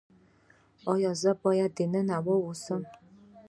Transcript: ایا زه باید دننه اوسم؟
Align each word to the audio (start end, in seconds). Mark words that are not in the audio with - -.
ایا 0.91 1.11
زه 1.21 1.31
باید 1.43 1.71
دننه 1.77 2.17
اوسم؟ 2.25 2.81